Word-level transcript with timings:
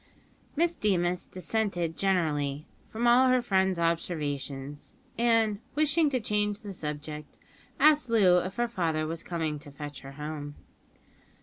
Miss 0.55 0.73
Deemas 0.73 1.27
dissented 1.27 1.95
generally 1.95 2.65
from 2.87 3.05
all 3.05 3.27
her 3.27 3.39
friend's 3.39 3.77
observations, 3.77 4.95
and, 5.15 5.59
wishing 5.75 6.09
to 6.09 6.19
change 6.19 6.61
the 6.61 6.73
subject, 6.73 7.37
asked 7.79 8.09
Loo 8.09 8.39
if 8.39 8.55
her 8.55 8.67
father 8.67 9.05
was 9.05 9.21
coming 9.21 9.59
to 9.59 9.69
fetch 9.69 9.99
her 9.99 10.13
home. 10.13 10.55